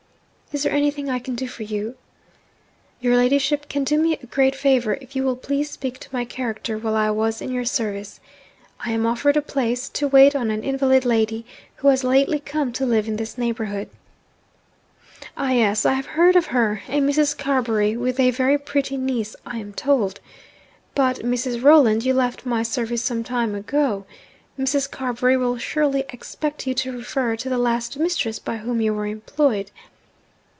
[0.53, 1.95] 'Is there anything I can do for you?'
[2.99, 6.25] 'Your ladyship can do me a great favour, if you will please speak to my
[6.25, 8.19] character while I was in your service.
[8.81, 11.45] I am offered a place, to wait on an invalid lady
[11.77, 13.89] who has lately come to live in this neighbourhood.'
[15.37, 16.83] 'Ah, yes I have heard of her.
[16.89, 17.37] A Mrs.
[17.37, 20.19] Carbury, with a very pretty niece I am told.
[20.93, 21.63] But, Mrs.
[21.63, 24.03] Rolland, you left my service some time ago.
[24.59, 24.91] Mrs.
[24.91, 29.07] Carbury will surely expect you to refer to the last mistress by whom you were
[29.07, 29.71] employed.'